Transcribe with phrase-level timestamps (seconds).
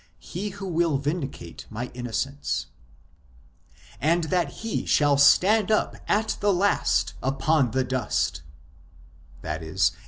[0.17, 2.65] He who will vindicate my innocence],
[3.99, 8.41] And that He shall stand up at the last upon the dust
[9.43, 9.75] [i.e.